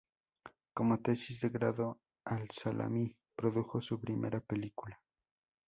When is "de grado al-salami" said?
1.41-3.15